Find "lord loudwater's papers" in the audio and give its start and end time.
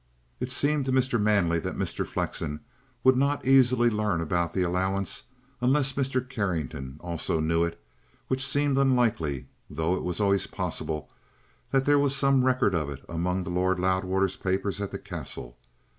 13.51-14.81